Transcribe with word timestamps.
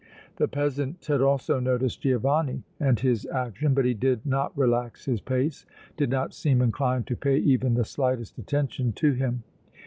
The 0.37 0.47
peasant 0.47 1.05
had 1.05 1.21
also 1.21 1.59
noticed 1.59 2.01
Giovanni 2.01 2.63
and 2.79 2.99
his 2.99 3.27
action, 3.27 3.75
but 3.75 3.85
he 3.85 3.93
did 3.93 4.25
not 4.25 4.51
relax 4.57 5.05
his 5.05 5.21
pace, 5.21 5.63
did 5.95 6.09
not 6.09 6.33
seem 6.33 6.59
inclined 6.59 7.05
to 7.05 7.15
pay 7.15 7.37
even 7.37 7.75
the 7.75 7.85
slightest 7.85 8.39
attention 8.39 8.93
to 8.93 9.11
him. 9.13 9.43